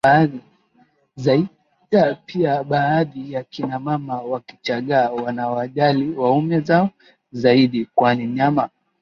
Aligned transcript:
zaidiPia 1.15 2.63
baadhi 2.63 3.33
ya 3.33 3.43
kina 3.43 3.79
mama 3.79 4.21
wa 4.21 4.39
Kichaga 4.39 5.11
wanawajali 5.11 6.09
waume 6.13 6.59
zao 6.59 6.89
zaidi 7.31 7.85
kwani 7.95 8.27
nyama 8.27 8.69